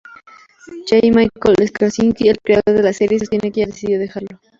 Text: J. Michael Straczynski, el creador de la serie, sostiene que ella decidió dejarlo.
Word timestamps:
J. 0.89 1.11
Michael 1.11 1.57
Straczynski, 1.67 2.27
el 2.29 2.39
creador 2.39 2.73
de 2.75 2.81
la 2.81 2.91
serie, 2.91 3.19
sostiene 3.19 3.51
que 3.51 3.59
ella 3.61 3.71
decidió 3.71 3.99
dejarlo. 3.99 4.39